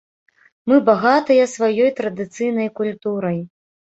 [0.71, 3.37] Мы багатыя сваёй традыцыйнай культурай.